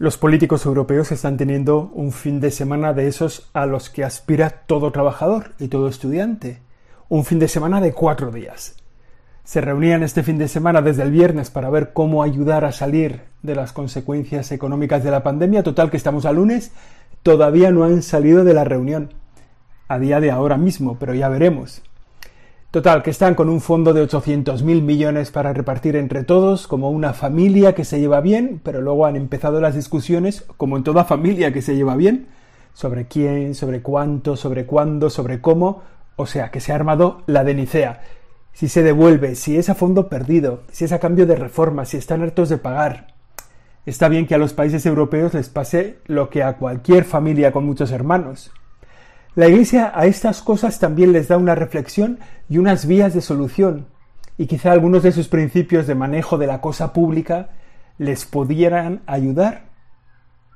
[0.00, 4.48] Los políticos europeos están teniendo un fin de semana de esos a los que aspira
[4.48, 6.62] todo trabajador y todo estudiante.
[7.10, 8.76] Un fin de semana de cuatro días.
[9.44, 13.24] Se reunían este fin de semana desde el viernes para ver cómo ayudar a salir
[13.42, 15.62] de las consecuencias económicas de la pandemia.
[15.62, 16.72] Total que estamos a lunes,
[17.22, 19.12] todavía no han salido de la reunión.
[19.86, 21.82] A día de ahora mismo, pero ya veremos.
[22.70, 27.12] Total, que están con un fondo de 800.000 millones para repartir entre todos, como una
[27.12, 31.52] familia que se lleva bien, pero luego han empezado las discusiones, como en toda familia
[31.52, 32.28] que se lleva bien,
[32.72, 35.82] sobre quién, sobre cuánto, sobre cuándo, sobre cómo,
[36.14, 38.02] o sea, que se ha armado la de Nicea.
[38.52, 41.96] Si se devuelve, si es a fondo perdido, si es a cambio de reformas, si
[41.96, 43.14] están hartos de pagar.
[43.84, 47.66] Está bien que a los países europeos les pase lo que a cualquier familia con
[47.66, 48.52] muchos hermanos.
[49.34, 53.86] La Iglesia a estas cosas también les da una reflexión y unas vías de solución,
[54.36, 57.50] y quizá algunos de sus principios de manejo de la cosa pública
[57.98, 59.64] les pudieran ayudar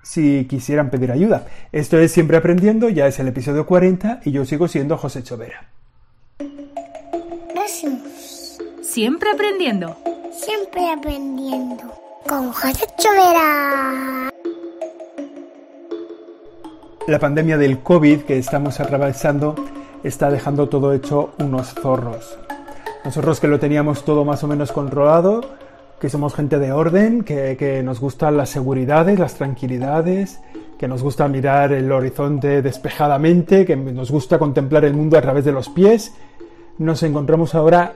[0.02, 1.46] si quisieran pedir ayuda.
[1.73, 5.68] Esto es Siempre Aprendiendo, ya es el episodio 40 y yo sigo siendo José Chovera.
[8.95, 9.96] Siempre aprendiendo.
[10.30, 11.82] Siempre aprendiendo.
[12.29, 14.30] Con José Chovera.
[17.07, 19.55] La pandemia del COVID que estamos atravesando
[20.02, 22.38] está dejando todo hecho unos zorros.
[23.05, 25.43] Nosotros que lo teníamos todo más o menos controlado,
[26.01, 30.41] que somos gente de orden, que, nos gustan las seguridades, las tranquilidades,
[30.79, 35.45] que nos gusta mirar el horizonte despejadamente, que nos gusta contemplar el mundo a través
[35.45, 36.15] de los pies,
[36.79, 37.93] nos encontramos ahora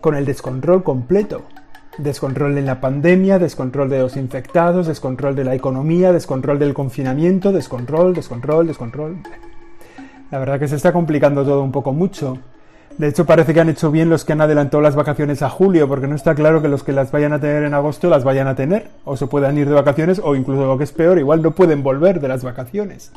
[0.00, 1.42] con el descontrol completo.
[1.98, 7.52] Descontrol en la pandemia, descontrol de los infectados, descontrol de la economía, descontrol del confinamiento,
[7.52, 9.16] descontrol, descontrol, descontrol.
[10.30, 12.38] La verdad que se está complicando todo un poco mucho.
[12.98, 15.88] De hecho, parece que han hecho bien los que han adelantado las vacaciones a julio,
[15.88, 18.46] porque no está claro que los que las vayan a tener en agosto las vayan
[18.46, 21.42] a tener, o se puedan ir de vacaciones, o incluso lo que es peor, igual
[21.42, 23.12] no pueden volver de las vacaciones.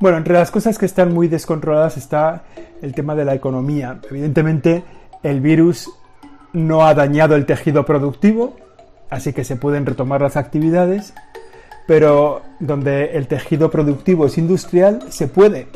[0.00, 2.44] Bueno, entre las cosas que están muy descontroladas está
[2.82, 4.00] el tema de la economía.
[4.10, 4.84] Evidentemente,
[5.22, 5.90] el virus
[6.54, 8.56] no ha dañado el tejido productivo,
[9.10, 11.12] así que se pueden retomar las actividades,
[11.86, 15.66] pero donde el tejido productivo es industrial, se puede,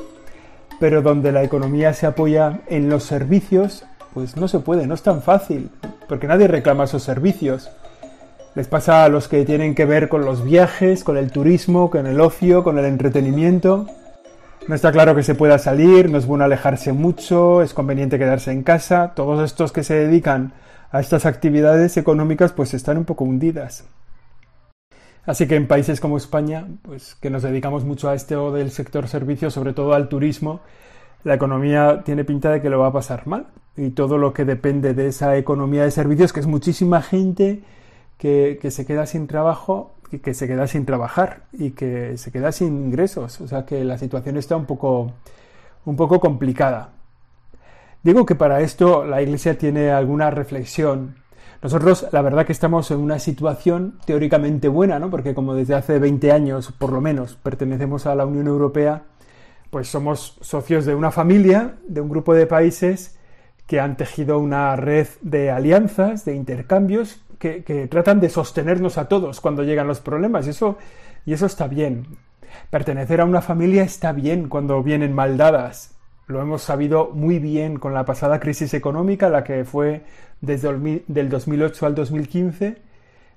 [0.80, 3.84] pero donde la economía se apoya en los servicios,
[4.14, 5.68] pues no se puede, no es tan fácil,
[6.08, 7.68] porque nadie reclama esos servicios.
[8.54, 12.06] Les pasa a los que tienen que ver con los viajes, con el turismo, con
[12.06, 13.86] el ocio, con el entretenimiento.
[14.66, 18.52] No está claro que se pueda salir, no es bueno alejarse mucho, es conveniente quedarse
[18.52, 19.12] en casa.
[19.14, 20.52] Todos estos que se dedican
[20.90, 23.84] a estas actividades económicas pues están un poco hundidas.
[25.26, 28.70] Así que en países como España, pues que nos dedicamos mucho a este o del
[28.70, 30.60] sector servicios, sobre todo al turismo,
[31.22, 33.48] la economía tiene pinta de que lo va a pasar mal.
[33.76, 37.62] Y todo lo que depende de esa economía de servicios, que es muchísima gente
[38.16, 42.32] que, que se queda sin trabajo, que, que se queda sin trabajar y que se
[42.32, 43.40] queda sin ingresos.
[43.42, 45.12] O sea que la situación está un poco,
[45.84, 46.92] un poco complicada.
[48.02, 51.16] Digo que para esto la Iglesia tiene alguna reflexión.
[51.60, 55.10] Nosotros, la verdad que estamos en una situación teóricamente buena, ¿no?
[55.10, 59.02] Porque como desde hace 20 años, por lo menos, pertenecemos a la Unión Europea,
[59.70, 63.18] pues somos socios de una familia, de un grupo de países
[63.66, 69.40] que han tejido una red de alianzas, de intercambios, que, tratan de sostenernos a todos
[69.40, 70.46] cuando llegan los problemas.
[70.46, 70.78] Y eso,
[71.26, 72.06] y eso está bien.
[72.70, 75.97] Pertenecer a una familia está bien cuando vienen mal dadas,
[76.28, 80.02] lo hemos sabido muy bien con la pasada crisis económica, la que fue
[80.42, 82.76] desde el 2008 al 2015.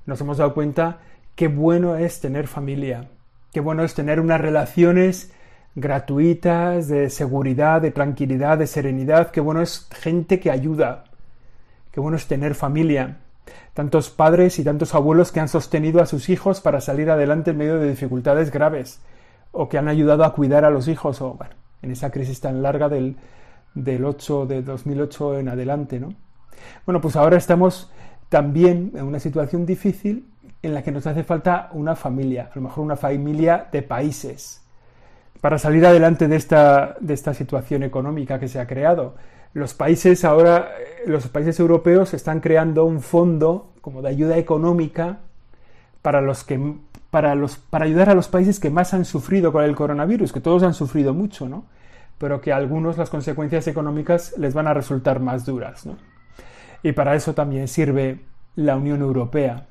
[0.06, 1.00] Nos hemos dado cuenta
[1.36, 3.08] qué bueno es tener familia,
[3.54, 5.32] qué bueno es tener unas relaciones
[5.74, 11.06] gratuitas, de seguridad, de tranquilidad, de serenidad, qué bueno es gente que ayuda,
[11.92, 13.20] qué bueno es tener familia.
[13.74, 17.58] Tantos padres y tantos abuelos que han sostenido a sus hijos para salir adelante en
[17.58, 19.00] medio de dificultades graves,
[19.54, 22.62] o que han ayudado a cuidar a los hijos, o bueno, en esa crisis tan
[22.62, 23.16] larga del,
[23.74, 26.14] del 8, de 2008 en adelante, ¿no?
[26.86, 27.92] Bueno, pues ahora estamos
[28.30, 30.28] también en una situación difícil
[30.62, 34.62] en la que nos hace falta una familia, a lo mejor una familia de países,
[35.42, 39.16] para salir adelante de esta, de esta situación económica que se ha creado.
[39.54, 40.70] Los países ahora,
[41.06, 45.20] los países europeos están creando un fondo como de ayuda económica
[46.02, 46.60] para los que
[47.10, 50.40] para, los, para ayudar a los países que más han sufrido con el coronavirus, que
[50.40, 51.66] todos han sufrido mucho, ¿no?
[52.22, 55.98] Pero que a algunos las consecuencias económicas les van a resultar más duras, ¿no?
[56.84, 58.22] Y para eso también sirve
[58.56, 59.66] la Unión Europea.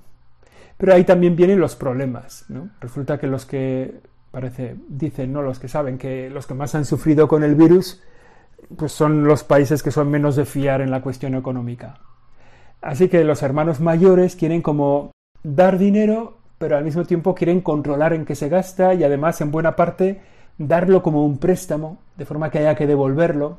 [0.77, 2.71] Pero ahí también vienen los problemas, ¿no?
[2.81, 4.01] Resulta que los que,
[4.33, 5.43] parece, dicen, ¿no?
[5.43, 8.03] Los que saben que los que más han sufrido con el virus,
[8.77, 12.01] pues son los países que son menos de fiar en la cuestión económica.
[12.83, 15.13] Así que los hermanos mayores quieren como
[15.45, 19.51] dar dinero pero al mismo tiempo quieren controlar en qué se gasta y además en
[19.51, 20.21] buena parte
[20.61, 23.59] darlo como un préstamo, de forma que haya que devolverlo.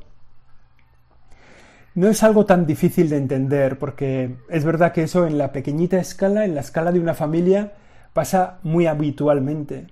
[1.95, 5.99] No es algo tan difícil de entender, porque es verdad que eso en la pequeñita
[5.99, 7.73] escala, en la escala de una familia,
[8.13, 9.87] pasa muy habitualmente.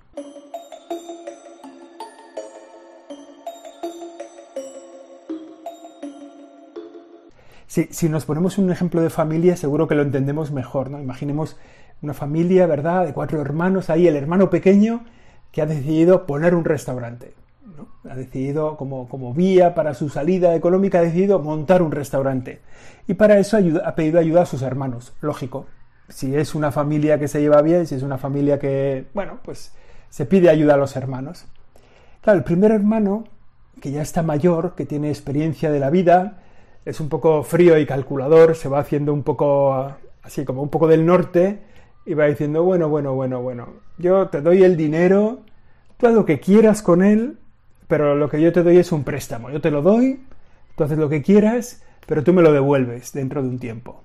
[7.66, 11.00] Si, nos ponemos un ejemplo de familia, seguro que lo entendemos mejor, ¿no?
[11.00, 11.56] Imaginemos
[12.02, 15.04] una familia, ¿verdad?, de cuatro hermanos, ahí el hermano pequeño
[15.52, 17.34] que ha decidido poner un restaurante.
[18.08, 22.60] Ha decidido, como, como, vía para su salida económica, ha decidido montar un restaurante.
[23.06, 25.66] Y para eso ha pedido ayuda a sus hermanos, lógico.
[26.08, 29.72] Si es una familia que se lleva bien, si es una familia que, bueno, pues
[30.08, 31.46] se pide ayuda a los hermanos.
[32.20, 33.24] Claro, el primer hermano,
[33.80, 36.42] que ya está mayor, que tiene experiencia de la vida,
[36.84, 40.86] es un poco frío y calculador, se va haciendo un poco así como un poco
[40.86, 41.60] del norte
[42.10, 45.42] y va diciendo, bueno, bueno, bueno, bueno, yo te doy el dinero,
[45.96, 47.38] tú haz lo que quieras con él,
[47.86, 50.20] pero lo que yo te doy es un préstamo, yo te lo doy,
[50.74, 54.02] tú haces lo que quieras, pero tú me lo devuelves dentro de un tiempo.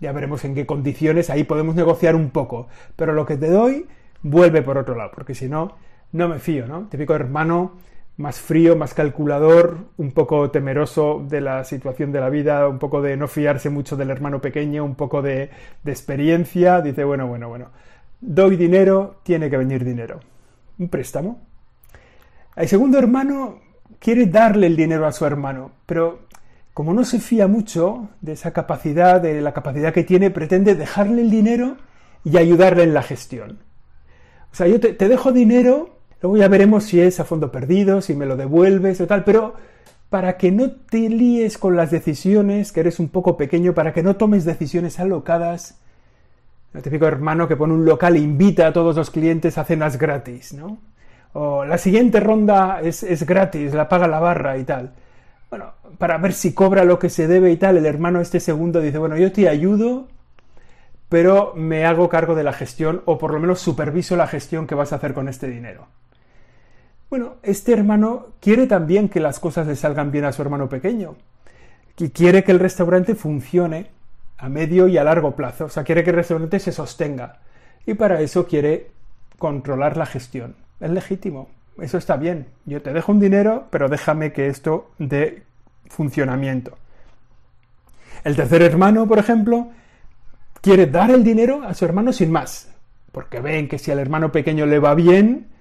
[0.00, 3.88] Ya veremos en qué condiciones, ahí podemos negociar un poco, pero lo que te doy
[4.22, 5.76] vuelve por otro lado, porque si no,
[6.12, 6.88] no me fío, ¿no?
[6.88, 7.72] Típico hermano
[8.16, 13.02] más frío, más calculador, un poco temeroso de la situación de la vida, un poco
[13.02, 15.50] de no fiarse mucho del hermano pequeño, un poco de,
[15.84, 17.70] experiencia, dice, bueno, bueno, bueno,
[18.20, 20.20] doy dinero, tiene que venir dinero.
[20.78, 21.40] Un préstamo.
[22.54, 23.58] El segundo hermano
[23.98, 26.20] quiere darle el dinero a su hermano, pero
[26.72, 31.22] como no se fía mucho de esa capacidad, de la capacidad que tiene, pretende dejarle
[31.22, 31.76] el dinero
[32.22, 33.58] y ayudarle en la gestión.
[34.52, 38.14] O sea, yo te dejo dinero Luego ya veremos si es a fondo perdido, si
[38.14, 39.54] me lo devuelves o tal, pero
[40.10, 44.02] para que no te líes con las decisiones, que eres un poco pequeño, para que
[44.02, 45.80] no tomes decisiones alocadas.
[46.72, 49.98] El típico hermano que pone un local e invita a todos los clientes a cenas
[49.98, 50.78] gratis, ¿no?
[51.32, 54.92] O la siguiente ronda es, es gratis, la paga la barra y tal.
[55.50, 58.80] Bueno, para ver si cobra lo que se debe y tal, el hermano este segundo
[58.80, 60.08] dice, bueno, yo te ayudo,
[61.08, 64.74] pero me hago cargo de la gestión, o por lo menos superviso la gestión que
[64.74, 65.86] vas a hacer con este dinero.
[67.14, 71.14] Bueno, este hermano quiere también que las cosas le salgan bien a su hermano pequeño.
[71.96, 73.86] Y quiere que el restaurante funcione
[74.36, 75.66] a medio y a largo plazo.
[75.66, 77.38] O sea, quiere que el restaurante se sostenga.
[77.86, 78.90] Y para eso quiere
[79.38, 80.56] controlar la gestión.
[80.80, 81.50] Es legítimo.
[81.78, 82.48] Eso está bien.
[82.64, 85.44] Yo te dejo un dinero, pero déjame que esto dé
[85.86, 86.76] funcionamiento.
[88.24, 89.68] El tercer hermano, por ejemplo,
[90.60, 92.74] quiere dar el dinero a su hermano sin más.
[93.12, 95.53] Porque ven que si al hermano pequeño le va bien,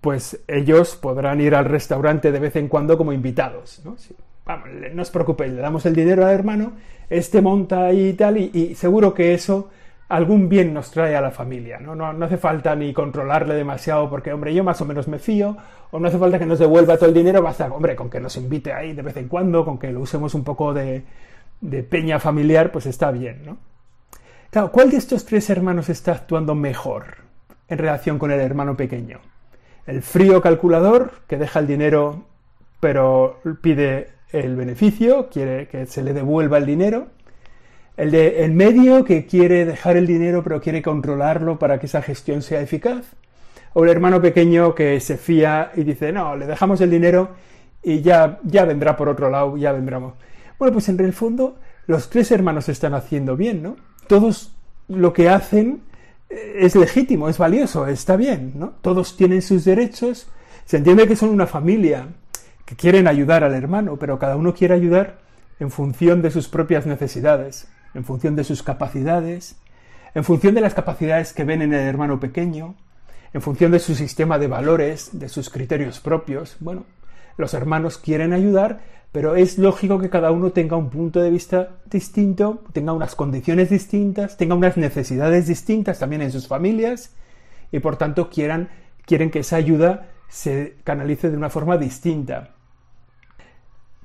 [0.00, 3.80] pues ellos podrán ir al restaurante de vez en cuando como invitados.
[3.84, 3.96] ¿no?
[4.44, 6.72] vamos, no os preocupéis, le damos el dinero al hermano,
[7.10, 9.70] este monta ahí y tal, y, seguro que eso
[10.08, 11.78] algún bien nos trae a la familia.
[11.78, 11.94] ¿no?
[11.94, 12.24] ¿no?
[12.24, 15.56] hace falta ni controlarle demasiado porque, hombre, yo más o menos me fío,
[15.90, 18.36] o no hace falta que nos devuelva todo el dinero, basta, hombre, con que nos
[18.36, 21.02] invite ahí de vez en cuando, con que lo usemos un poco de,
[21.60, 23.42] de peña familiar, pues está bien.
[23.44, 23.58] ¿no?
[24.50, 27.18] Claro, ¿cuál de estos tres hermanos está actuando mejor
[27.68, 29.18] en relación con el hermano pequeño?
[29.88, 32.26] El frío calculador que deja el dinero
[32.78, 37.08] pero pide el beneficio, quiere que se le devuelva el dinero.
[37.96, 42.02] El de en medio que quiere dejar el dinero pero quiere controlarlo para que esa
[42.02, 43.16] gestión sea eficaz.
[43.72, 47.30] O el hermano pequeño que se fía y dice, no, le dejamos el dinero
[47.82, 50.14] y ya, ya vendrá por otro lado, ya vendremos.
[50.58, 53.76] Bueno, pues en el fondo los tres hermanos están haciendo bien, ¿no?
[54.06, 54.54] Todos
[54.86, 55.80] lo que hacen
[56.28, 58.74] es legítimo, es valioso, está bien, ¿no?
[58.82, 60.28] Todos tienen sus derechos,
[60.64, 62.08] se entiende que son una familia,
[62.64, 65.20] que quieren ayudar al hermano, pero cada uno quiere ayudar
[65.58, 69.56] en función de sus propias necesidades, en función de sus capacidades,
[70.14, 72.74] en función de las capacidades que ven en el hermano pequeño,
[73.32, 76.56] en función de su sistema de valores, de sus criterios propios.
[76.60, 76.84] Bueno,
[77.38, 78.80] los hermanos quieren ayudar,
[79.12, 83.70] pero es lógico que cada uno tenga un punto de vista distinto, tenga unas condiciones
[83.70, 87.14] distintas, tenga unas necesidades distintas también en sus familias
[87.72, 88.68] y por tanto quieran,
[89.06, 92.50] quieren que esa ayuda se canalice de una forma distinta.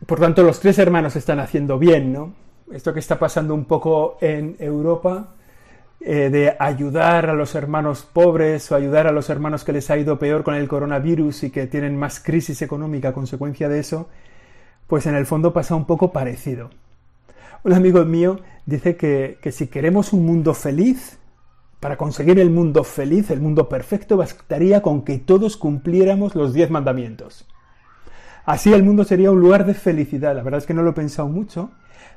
[0.06, 2.34] Por tanto, los tres hermanos están haciendo bien, ¿no?
[2.72, 5.36] Esto que está pasando un poco en Europa,
[6.06, 9.98] eh, de ayudar a los hermanos pobres o ayudar a los hermanos que les ha
[9.98, 14.10] ido peor con el coronavirus y que tienen más crisis económica a consecuencia de eso,
[14.88, 16.72] pues en el fondo pasa un poco parecido.
[17.64, 21.20] Un amigo mío dice que, si queremos un mundo feliz,
[21.80, 26.70] para conseguir el mundo feliz, el mundo perfecto, bastaría con que todos cumpliéramos los diez
[26.70, 27.48] mandamientos.
[28.44, 30.36] Así el mundo sería un lugar de felicidad.
[30.36, 31.72] La verdad es que no lo he pensado mucho,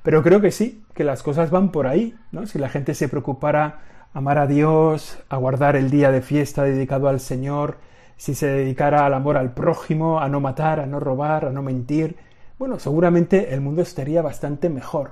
[0.06, 2.14] pero creo que sí, que las cosas van por ahí.
[2.30, 2.46] ¿no?
[2.46, 3.80] Si la gente se preocupara
[4.14, 7.78] amar a Dios, a guardar el día de fiesta dedicado al Señor,
[8.16, 11.60] si se dedicara al amor al prójimo, a no matar, a no robar, a no
[11.60, 12.14] mentir,
[12.56, 15.10] bueno, seguramente el mundo estaría bastante mejor.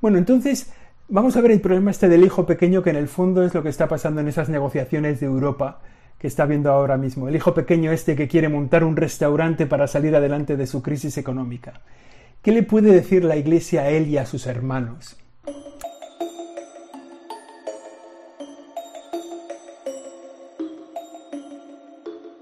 [0.00, 0.72] Bueno, entonces
[1.08, 3.62] vamos a ver el problema este del hijo pequeño, que en el fondo es lo
[3.62, 5.82] que está pasando en esas negociaciones de Europa
[6.18, 7.28] que está viendo ahora mismo.
[7.28, 11.18] El hijo pequeño este que quiere montar un restaurante para salir adelante de su crisis
[11.18, 11.82] económica.
[12.42, 15.14] ¿Qué le puede decir la Iglesia a él y a sus hermanos?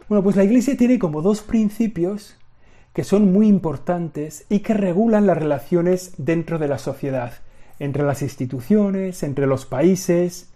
[0.08, 2.36] Bueno, pues la Iglesia tiene como dos principios
[2.92, 7.32] que son muy importantes y que regulan las relaciones dentro de la sociedad,
[7.80, 10.48] entre las instituciones, entre los países,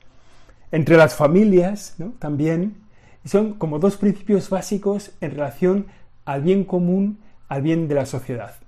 [0.71, 1.97] entre las familias.
[2.21, 2.77] También.
[3.25, 5.87] Son como dos principios básicos en relación
[6.25, 7.19] al bien común,
[7.49, 8.62] al bien de la sociedad.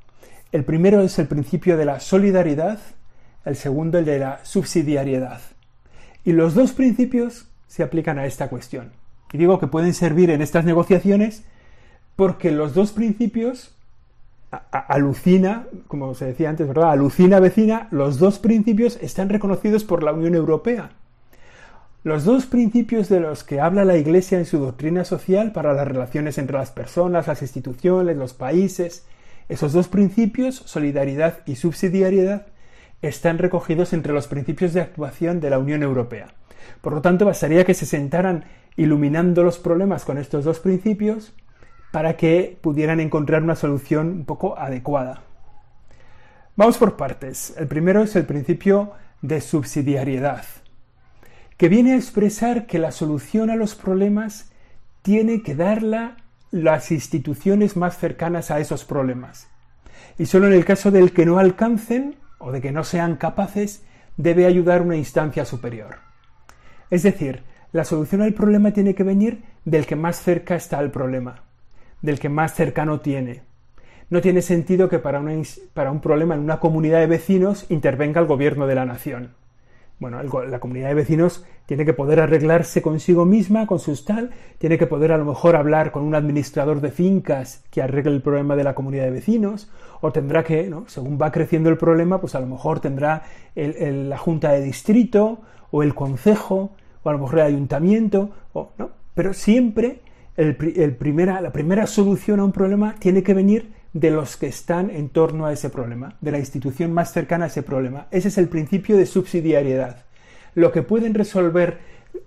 [0.54, 2.78] El primero es el principio de la solidaridad,
[3.44, 5.40] el segundo el de la subsidiariedad.
[6.24, 8.92] Y los dos principios se aplican a esta cuestión.
[9.32, 11.42] Y digo que pueden servir en estas negociaciones
[12.14, 13.74] porque los dos principios,
[14.70, 16.92] alucina, como se decía antes, ¿verdad?
[16.92, 20.92] Alucina vecina, los dos principios están reconocidos por la Unión Europea.
[22.04, 25.88] Los dos principios de los que habla la Iglesia en su doctrina social para las
[25.88, 29.04] relaciones entre las personas, las instituciones, los países,
[29.48, 32.46] esos dos principios, solidaridad y subsidiariedad,
[33.02, 36.34] están recogidos entre los principios de actuación de la Unión Europea.
[36.80, 38.44] Por lo tanto, bastaría que se sentaran
[38.76, 41.34] iluminando los problemas con estos dos principios
[41.92, 45.22] para que pudieran encontrar una solución un poco adecuada.
[46.56, 47.54] Vamos por partes.
[47.56, 50.44] El primero es el principio de subsidiariedad,
[51.56, 54.50] que viene a expresar que la solución a los problemas
[55.02, 56.16] tiene que darla
[56.54, 59.48] las instituciones más cercanas a esos problemas.
[60.18, 63.84] Y solo en el caso del que no alcancen o de que no sean capaces,
[64.16, 65.96] debe ayudar una instancia superior.
[66.90, 67.42] Es decir,
[67.72, 71.42] la solución al problema tiene que venir del que más cerca está al problema
[72.04, 73.40] del que más cercano tiene.
[74.10, 75.22] No tiene sentido que para,
[75.72, 79.30] para un problema en una comunidad de vecinos intervenga el gobierno de la nación.
[80.00, 84.76] Bueno, la comunidad de vecinos tiene que poder arreglarse consigo misma, con sus tal, tiene
[84.76, 88.56] que poder a lo mejor hablar con un administrador de fincas que arregle el problema
[88.56, 89.70] de la comunidad de vecinos,
[90.00, 90.84] o tendrá que, ¿no?
[90.88, 93.22] según va creciendo el problema, pues a lo mejor tendrá
[93.54, 96.72] la junta de distrito, o el concejo,
[97.02, 98.90] o a lo mejor el ayuntamiento, o, ¿no?
[99.14, 100.00] pero siempre
[100.36, 100.56] el,
[100.96, 105.08] primera, la primera solución a un problema tiene que venir de los que están en
[105.08, 108.08] torno a ese problema, de la institución más cercana a ese problema.
[108.10, 110.04] Ese es el principio de subsidiariedad.
[110.54, 111.78] Lo que pueden resolver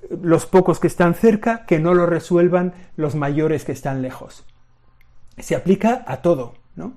[0.10, 4.46] los pocos que están cerca, que no lo resuelvan los mayores que están lejos.
[5.38, 6.94] Se aplica a todo, ¿no?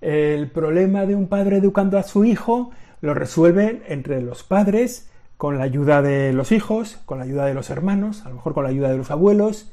[0.00, 5.56] El problema de un padre educando a su hijo lo resuelven entre los padres, con
[5.56, 8.64] la ayuda de los hijos, con la ayuda de los hermanos, a lo mejor con
[8.64, 9.72] la ayuda de los abuelos,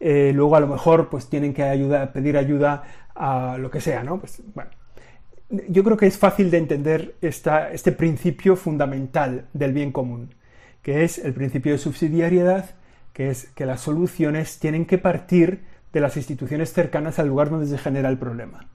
[0.00, 1.64] eh, luego a lo mejor pues tienen que
[2.12, 2.84] pedir ayuda
[3.18, 4.18] a lo que sea, ¿no?
[4.20, 4.70] Pues bueno,
[5.68, 10.34] yo creo que es fácil de entender este principio fundamental del bien común,
[10.82, 12.76] que es el principio de subsidiariedad,
[13.12, 17.66] que es que las soluciones tienen que partir de las instituciones cercanas al lugar donde
[17.66, 18.68] se genera el problema.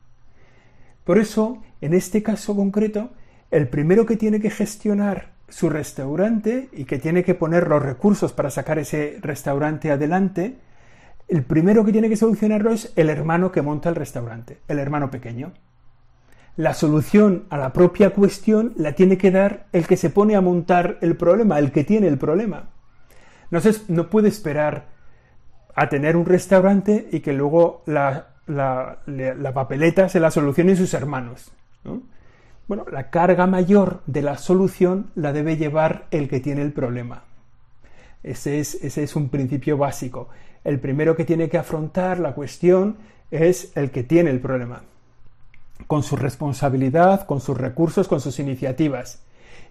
[1.03, 3.11] Por eso, en este caso concreto,
[3.51, 8.33] el primero que tiene que gestionar su restaurante y que tiene que poner los recursos
[8.33, 10.57] para sacar ese restaurante adelante
[11.33, 15.09] el primero que tiene que solucionarlo es el hermano que monta el restaurante, el hermano
[15.09, 15.51] pequeño.
[16.57, 20.41] La solución a la propia cuestión la tiene que dar el que se pone a
[20.41, 22.69] montar el problema, el que tiene el problema.
[23.49, 24.89] No, no puede esperar
[25.73, 28.27] a tener un restaurante y que luego la,
[29.55, 31.51] papeleta se la solucione sus hermanos.
[32.67, 37.23] Bueno, la carga mayor de la solución la debe llevar el que tiene el problema.
[38.21, 40.29] Ese es, ese es un principio básico
[40.63, 42.97] el primero que tiene que afrontar la cuestión
[43.31, 44.83] es el que tiene el problema,
[45.87, 49.21] con su responsabilidad, con sus recursos, con sus iniciativas,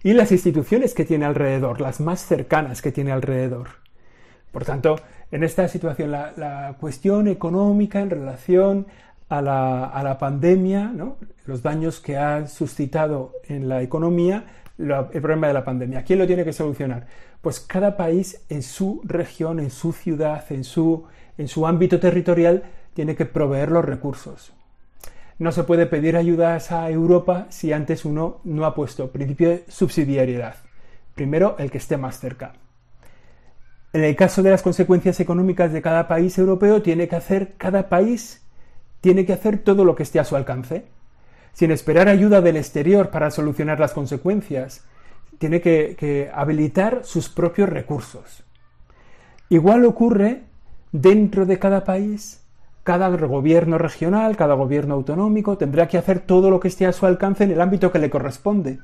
[0.03, 3.69] y las instituciones que tiene alrededor, las más cercanas que tiene alrededor.
[4.51, 4.97] Por tanto,
[5.31, 8.87] en esta situación, la, cuestión económica en relación
[9.29, 10.93] a la, pandemia,
[11.47, 14.45] los daños que ha suscitado en la economía,
[14.79, 16.05] el problema de la pandemia.
[16.05, 17.07] ¿Quién lo tiene que solucionar?
[17.41, 21.05] Pues cada país en su región, en su ciudad, en su,
[21.39, 22.65] en su ámbito territorial,
[22.95, 24.53] tiene que proveer los recursos.
[25.39, 29.65] No se puede pedir ayudas a Europa si antes uno no ha puesto principio de
[29.69, 30.57] subsidiariedad.
[31.15, 32.53] Primero, el que esté más cerca.
[33.93, 37.89] En el caso de las consecuencias económicas de cada país europeo, tiene que hacer cada
[37.89, 38.43] país
[39.03, 40.87] tiene que hacer todo lo que esté a su alcance,
[41.53, 44.85] sin esperar ayuda del exterior para solucionar las consecuencias,
[45.39, 48.45] tiene que, habilitar sus propios recursos.
[49.49, 50.43] Igual ocurre
[50.93, 52.39] dentro de cada país
[52.85, 57.07] cada gobierno regional, cada gobierno autonómico tendrá que hacer todo lo que esté a su
[57.07, 58.81] alcance en el ámbito que le corresponde.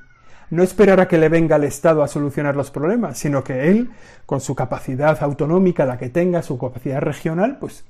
[0.51, 3.91] No esperar a que le venga el Estado a solucionar los problemas, sino que él,
[4.25, 7.85] con su capacidad autonómica, la que tenga, su capacidad regional, pues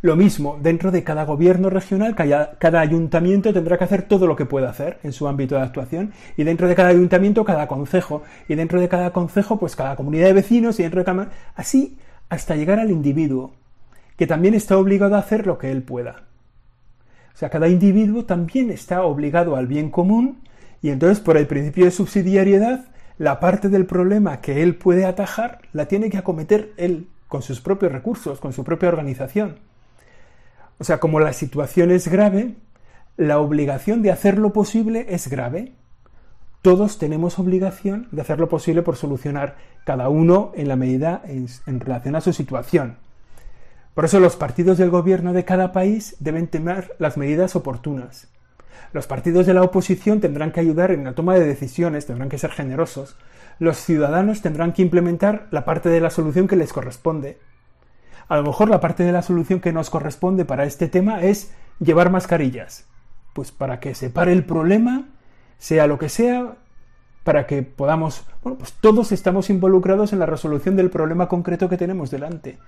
[0.00, 4.46] lo mismo, dentro de cada gobierno regional, cada, ayuntamiento tendrá que hacer todo lo que
[4.46, 8.54] pueda hacer en su ámbito de actuación, y dentro de cada ayuntamiento, cada concejo, y
[8.54, 11.30] dentro de cada concejo, pues cada comunidad de vecinos, y dentro de cada...
[11.56, 13.54] así hasta llegar al individuo,
[14.16, 16.24] que también está obligado a hacer lo que él pueda.
[17.34, 20.40] O sea, cada individuo también está obligado al bien común
[20.82, 22.86] y entonces por el principio de subsidiariedad,
[23.16, 27.60] la parte del problema que él puede atajar la tiene que acometer él con sus
[27.60, 29.67] propios recursos, con su propia organización.
[30.78, 32.54] O sea, como la situación es grave,
[33.16, 35.72] la obligación de hacer lo posible es grave.
[36.62, 41.80] Todos tenemos obligación de hacer lo posible por solucionar cada uno en la medida en,
[41.80, 42.96] relación a su situación.
[43.94, 48.28] Por eso los partidos del gobierno de cada país deben tomar las medidas oportunas.
[48.92, 52.38] Los partidos de la oposición tendrán que ayudar en la toma de decisiones, tendrán que
[52.38, 53.16] ser generosos.
[53.58, 57.38] Los ciudadanos tendrán que implementar la parte de la solución que les corresponde.
[58.28, 61.52] A lo mejor la parte de la solución que nos corresponde para este tema es
[61.80, 62.86] llevar mascarillas.
[63.32, 65.06] Pues para que se pare el problema,
[65.58, 66.56] sea lo que sea,
[67.24, 71.76] para que podamos, bueno, pues todos estamos involucrados en la resolución del problema concreto que
[71.76, 72.58] tenemos delante.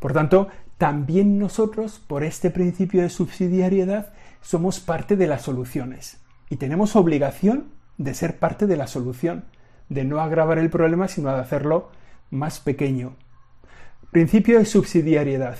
[0.00, 6.56] Por tanto, también nosotros, por este principio de subsidiariedad, somos parte de las soluciones y
[6.56, 7.66] tenemos obligación
[7.98, 9.44] de ser parte de la solución,
[9.88, 11.90] de no agravar el problema, sino de hacerlo
[12.30, 13.14] más pequeño.
[14.10, 15.56] Principio de subsidiariedad,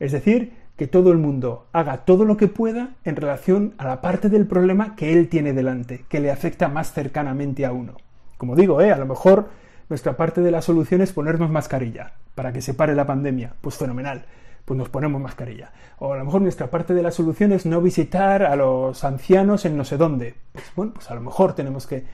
[0.00, 4.00] es decir, que todo el mundo haga todo lo que pueda en relación a la
[4.00, 7.94] parte del problema que él tiene delante, que le afecta más cercanamente a uno.
[8.38, 8.90] Como digo, ¿eh?
[8.90, 9.50] a lo mejor
[9.88, 13.54] nuestra parte de la solución es ponernos mascarilla para que se pare la pandemia.
[13.60, 14.24] Pues fenomenal,
[14.64, 15.70] pues nos ponemos mascarilla.
[16.00, 19.64] O a lo mejor nuestra parte de la solución es no visitar a los ancianos
[19.64, 20.34] en no sé dónde.
[20.50, 22.04] Pues bueno, pues a lo mejor tenemos que,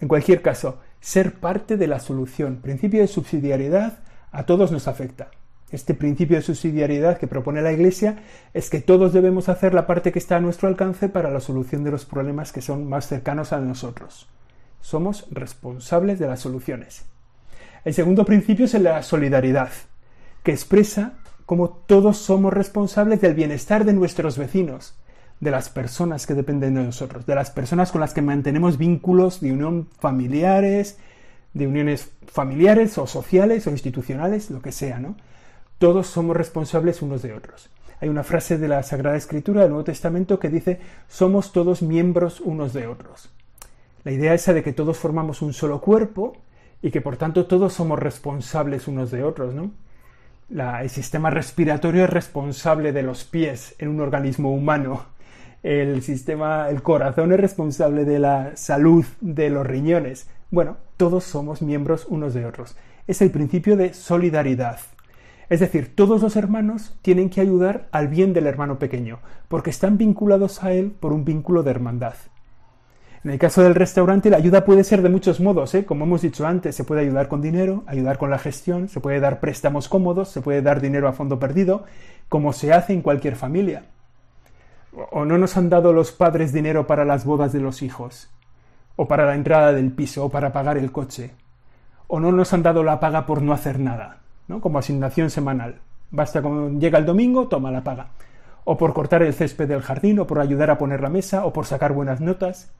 [0.00, 2.56] en cualquier caso, ser parte de la solución.
[2.56, 4.00] Principio de subsidiariedad
[4.34, 5.28] a todos nos afecta.
[5.70, 8.18] Este principio de subsidiariedad que propone la Iglesia
[8.52, 11.84] es que todos debemos hacer la parte que está a nuestro alcance para la solución
[11.84, 14.28] de los problemas que son más cercanos a nosotros.
[14.80, 17.04] Somos responsables de las soluciones.
[17.84, 19.70] El segundo principio es la solidaridad,
[20.42, 21.14] que expresa
[21.46, 24.94] cómo todos somos responsables del bienestar de nuestros vecinos,
[25.38, 29.40] de las personas que dependen de nosotros, de las personas con las que mantenemos vínculos
[29.40, 30.98] de unión familiares,
[31.54, 35.16] de uniones familiares o sociales o institucionales, lo que sea, ¿no?
[35.78, 37.70] Todos somos responsables unos de otros.
[38.00, 42.40] Hay una frase de la Sagrada Escritura del Nuevo Testamento que dice, somos todos miembros
[42.40, 43.30] unos de otros.
[44.02, 46.36] La idea esa de que todos formamos un solo cuerpo
[46.82, 49.70] y que por tanto todos somos responsables unos de otros, ¿no?
[50.50, 55.06] el sistema respiratorio es responsable de los pies en un organismo humano.
[55.64, 60.28] El sistema, el corazón es responsable de la salud de los riñones.
[60.50, 62.76] Bueno, todos somos miembros unos de otros.
[63.06, 64.78] Es el principio de solidaridad.
[65.48, 69.96] Es decir, todos los hermanos tienen que ayudar al bien del hermano pequeño, porque están
[69.96, 72.16] vinculados a él por un vínculo de hermandad.
[73.24, 75.86] En el caso del restaurante, la ayuda puede ser de muchos modos, ¿eh?
[75.86, 79.18] como hemos dicho antes, se puede ayudar con dinero, ayudar con la gestión, se puede
[79.18, 81.84] dar préstamos cómodos, se puede dar dinero a fondo perdido,
[82.28, 83.84] como se hace en cualquier familia.
[85.10, 88.30] O no nos han dado los padres dinero para las bodas de los hijos,
[88.96, 91.32] o para la entrada del piso, o para pagar el coche,
[92.06, 94.60] o no nos han dado la paga por no hacer nada, ¿no?
[94.60, 95.80] como asignación semanal.
[96.10, 98.08] Basta cuando llega el domingo, toma la paga.
[98.64, 101.52] O por cortar el césped del jardín, o por ayudar a poner la mesa, o
[101.52, 102.70] por sacar buenas notas.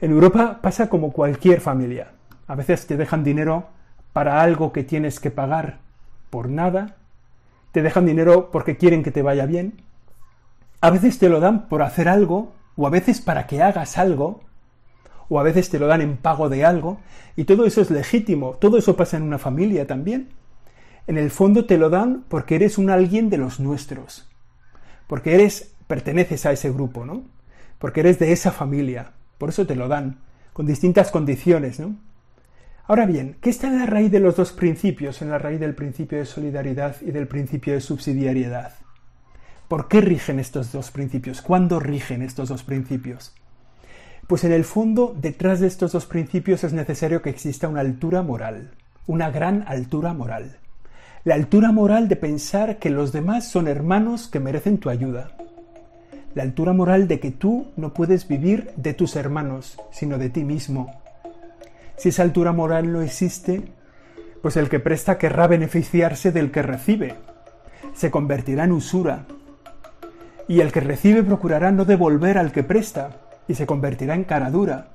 [0.00, 2.12] En Europa pasa como cualquier familia.
[2.46, 3.66] A veces te dejan dinero
[4.12, 5.78] para algo que tienes que pagar
[6.30, 6.96] por nada.
[7.72, 9.82] Te dejan dinero porque quieren que te vaya bien.
[10.82, 14.40] A veces te lo dan por hacer algo, o a veces para que hagas algo,
[15.28, 17.00] o a veces te lo dan en pago de algo,
[17.36, 20.30] y todo eso es legítimo, todo eso pasa en una familia también.
[21.06, 24.28] En el fondo te lo dan porque eres un alguien de los nuestros,
[25.06, 27.24] porque eres, perteneces a ese grupo, ¿no?
[27.78, 30.20] Porque eres de esa familia, por eso te lo dan,
[30.52, 31.96] con distintas condiciones, ¿no?
[32.86, 35.74] Ahora bien, ¿qué está en la raíz de los dos principios, en la raíz del
[35.74, 38.72] principio de solidaridad y del principio de subsidiariedad?
[39.70, 41.42] ¿Por qué rigen estos dos principios?
[41.42, 43.36] ¿Cuándo rigen estos dos principios?
[44.26, 48.22] Pues en el fondo, detrás de estos dos principios es necesario que exista una altura
[48.22, 48.72] moral,
[49.06, 50.56] una gran altura moral.
[51.22, 55.36] La altura moral de pensar que los demás son hermanos que merecen tu ayuda.
[56.34, 60.42] La altura moral de que tú no puedes vivir de tus hermanos, sino de ti
[60.42, 61.00] mismo.
[61.96, 63.62] Si esa altura moral no existe,
[64.42, 67.14] pues el que presta querrá beneficiarse del que recibe.
[67.94, 69.26] Se convertirá en usura.
[70.50, 74.50] Y el que recibe procurará no devolver al que presta y se convertirá en cara
[74.50, 74.88] dura.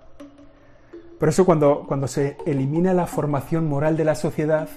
[1.18, 4.68] Por eso cuando, cuando se elimina la formación moral de la sociedad,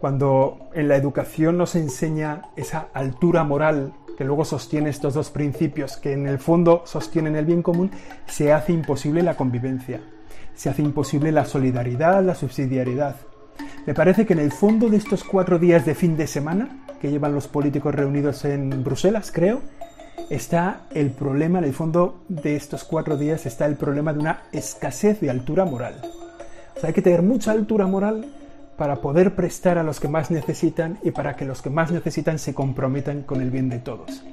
[0.00, 5.98] cuando en la educación nos enseña esa altura moral que luego sostiene estos dos principios,
[5.98, 7.90] que en el fondo sostienen el bien común,
[8.24, 10.00] se hace imposible la convivencia,
[10.54, 13.16] se hace imposible la solidaridad, la subsidiariedad.
[13.84, 17.10] Me parece que en el fondo de estos cuatro días de fin de semana que
[17.10, 19.60] llevan los políticos reunidos en Bruselas, creo,
[20.30, 24.42] está el problema, en el fondo de estos cuatro días está el problema de una
[24.52, 26.00] escasez de altura moral.
[26.76, 28.26] O sea, hay que tener mucha altura moral
[28.76, 32.38] para poder prestar a los que más necesitan y para que los que más necesitan
[32.38, 34.24] se comprometan con el bien de todos.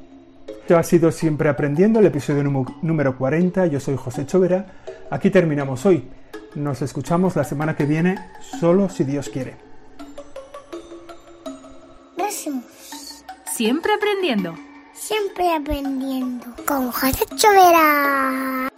[0.48, 2.44] Esto ha sido Siempre Aprendiendo, el episodio
[2.82, 3.68] número 40.
[3.68, 4.66] Yo soy José Chovera.
[5.10, 6.08] Aquí terminamos hoy.
[6.56, 8.18] Nos escuchamos la semana que viene,
[8.60, 9.70] solo si Dios quiere.
[13.60, 14.69] Siempre aprendiendo.
[15.00, 16.46] Siempre aprendiendo.
[16.68, 18.69] Con José Chovera.